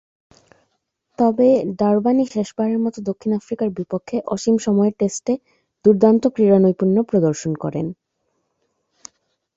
তবে, 1.19 1.47
ডারবানে 1.79 2.23
শেষবারের 2.25 2.79
মতো 2.79 2.97
দক্ষিণ 3.01 3.31
আফ্রিকার 3.33 3.67
বিপক্ষে 3.69 4.17
অসীম 4.25 4.55
সময়ের 4.57 4.97
টেস্টে 4.99 5.33
দূর্দান্ত 5.85 6.23
ক্রীড়ানৈপুণ্য 6.27 6.97
প্রদর্শন 7.03 7.51
করেন। 7.55 7.87